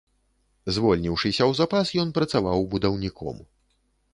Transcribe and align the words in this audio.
Звольніўшыся 0.77 1.43
ў 1.45 1.51
запас, 1.59 1.93
ён 2.05 2.15
працаваў 2.17 2.67
будаўніком. 2.73 3.37